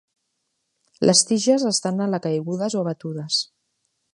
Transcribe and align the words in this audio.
Les 1.09 1.21
tiges 1.31 1.65
estan 1.73 2.01
alacaigudes 2.07 2.79
o 2.81 2.85
abatudes. 2.85 3.39